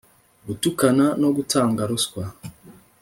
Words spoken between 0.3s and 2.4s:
gutukana no gutanga ruswa